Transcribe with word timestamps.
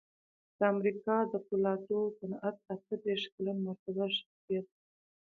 د 0.57 0.59
امریکا 0.73 1.17
د 1.31 1.33
پولادو 1.47 1.99
صنعت 2.19 2.57
اته 2.73 2.95
دېرش 3.05 3.23
کلن 3.33 3.57
معتبر 3.65 4.09
شخصیت 4.19 4.65
و 4.69 4.75